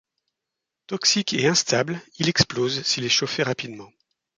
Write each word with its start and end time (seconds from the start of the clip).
Toxique 0.87 1.31
et 1.33 1.45
instable, 1.45 2.01
il 2.17 2.27
explose 2.27 2.81
s'il 2.81 3.03
est 3.05 3.09
chauffé 3.09 3.43
rapidement. 3.43 3.91